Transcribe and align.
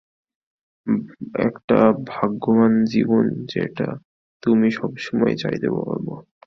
একটা 1.41 1.79
ভাগ্যবান 2.07 2.73
জীবন 2.85 3.23
যেটা 3.53 3.87
তুমি 4.43 4.67
সবসময় 4.71 5.35
চাইতে, 5.37 5.67
বব। 5.69 5.87